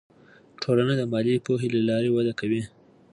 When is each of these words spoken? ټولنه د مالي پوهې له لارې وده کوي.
ټولنه 0.61 0.93
د 0.97 1.01
مالي 1.11 1.35
پوهې 1.45 1.67
له 1.75 1.81
لارې 1.89 2.09
وده 2.11 2.33
کوي. 2.39 2.63